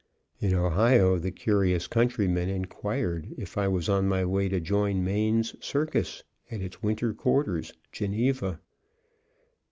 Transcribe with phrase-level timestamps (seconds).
[0.39, 5.55] In Ohio, the curious countrymen inquired if I was on my way to join Maine's
[5.63, 8.59] Circus, at its winter quarters, Geneva.